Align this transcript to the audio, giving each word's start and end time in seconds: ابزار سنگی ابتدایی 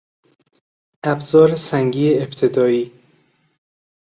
ابزار 1.03 1.55
سنگی 1.55 2.17
ابتدایی 2.19 2.91